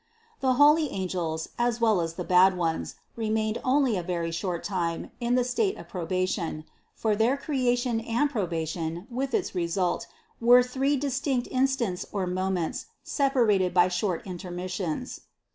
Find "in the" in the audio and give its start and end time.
5.19-5.43